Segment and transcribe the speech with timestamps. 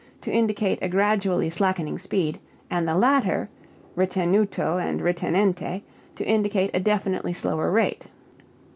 [0.21, 2.39] _)to indicate a gradually slackening speed,
[2.71, 3.49] and the latter
[3.95, 5.83] (ritenuto and ritenente)
[6.15, 8.07] to indicate a definitely slower rate.